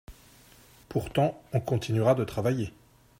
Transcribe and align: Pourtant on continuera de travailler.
Pourtant 0.89 1.39
on 1.53 1.59
continuera 1.59 2.15
de 2.15 2.23
travailler. 2.23 2.73